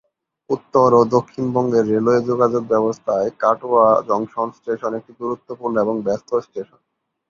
[0.49, 6.79] উত্তর ও দক্ষিণবঙ্গের রেলওয়ে যোগাযোগব্যবস্থায় কাটোয়া জংশন স্টেশন একটি গুরুত্বপূর্ণ এবং ব্যস্ত স্টেশন।